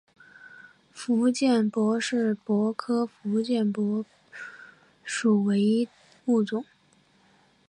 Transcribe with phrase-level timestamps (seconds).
[0.91, 4.03] 福建柏是柏科福建柏
[5.03, 5.87] 属唯一
[6.25, 6.65] 物种。